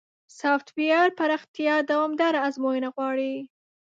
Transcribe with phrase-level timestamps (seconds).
[0.39, 3.33] سافټویر پراختیا دوامداره ازموینه غواړي.